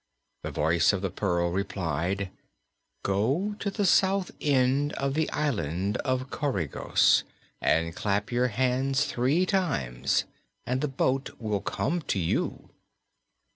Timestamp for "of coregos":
5.97-7.21